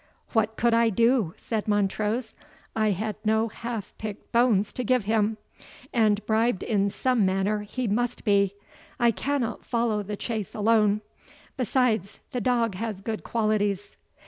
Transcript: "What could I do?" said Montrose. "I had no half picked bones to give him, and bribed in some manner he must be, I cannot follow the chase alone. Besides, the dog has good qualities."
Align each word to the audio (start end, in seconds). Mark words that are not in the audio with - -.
"What 0.33 0.55
could 0.57 0.73
I 0.73 0.89
do?" 0.89 1.35
said 1.37 1.67
Montrose. 1.67 2.33
"I 2.75 2.89
had 2.89 3.17
no 3.23 3.49
half 3.49 3.93
picked 3.99 4.31
bones 4.31 4.73
to 4.73 4.83
give 4.83 5.03
him, 5.03 5.37
and 5.93 6.25
bribed 6.25 6.63
in 6.63 6.89
some 6.89 7.23
manner 7.23 7.59
he 7.59 7.87
must 7.87 8.23
be, 8.23 8.55
I 8.99 9.11
cannot 9.11 9.63
follow 9.63 10.01
the 10.01 10.17
chase 10.17 10.55
alone. 10.55 11.01
Besides, 11.55 12.19
the 12.31 12.41
dog 12.41 12.73
has 12.73 12.99
good 13.01 13.23
qualities." 13.23 13.95